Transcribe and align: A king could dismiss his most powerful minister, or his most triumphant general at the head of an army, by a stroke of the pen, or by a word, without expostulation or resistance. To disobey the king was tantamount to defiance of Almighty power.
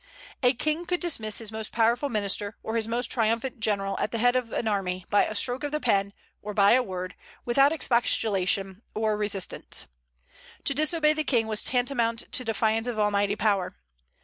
A 0.41 0.55
king 0.55 0.87
could 0.87 0.99
dismiss 0.99 1.37
his 1.37 1.51
most 1.51 1.71
powerful 1.71 2.09
minister, 2.09 2.57
or 2.63 2.75
his 2.75 2.87
most 2.87 3.11
triumphant 3.11 3.59
general 3.59 3.99
at 3.99 4.09
the 4.09 4.17
head 4.17 4.35
of 4.35 4.51
an 4.51 4.67
army, 4.67 5.05
by 5.11 5.25
a 5.25 5.35
stroke 5.35 5.63
of 5.63 5.71
the 5.71 5.79
pen, 5.79 6.11
or 6.41 6.55
by 6.55 6.71
a 6.71 6.81
word, 6.81 7.13
without 7.45 7.71
expostulation 7.71 8.81
or 8.95 9.15
resistance. 9.15 9.85
To 10.63 10.73
disobey 10.73 11.13
the 11.13 11.23
king 11.23 11.45
was 11.45 11.63
tantamount 11.63 12.23
to 12.31 12.43
defiance 12.43 12.87
of 12.87 12.97
Almighty 12.97 13.35
power. 13.35 13.75